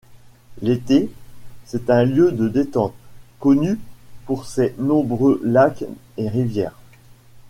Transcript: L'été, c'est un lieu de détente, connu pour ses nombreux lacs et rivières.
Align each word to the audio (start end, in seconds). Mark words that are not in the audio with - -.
L'été, 0.63 1.11
c'est 1.65 1.91
un 1.91 2.03
lieu 2.05 2.31
de 2.31 2.49
détente, 2.49 2.95
connu 3.39 3.79
pour 4.25 4.47
ses 4.47 4.73
nombreux 4.79 5.39
lacs 5.43 5.83
et 6.17 6.27
rivières. 6.27 6.79